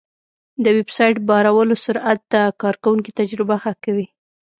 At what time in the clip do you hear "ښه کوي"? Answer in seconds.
3.63-4.07